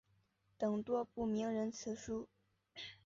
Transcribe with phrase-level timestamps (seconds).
[0.57, 2.27] 等多部名人辞书。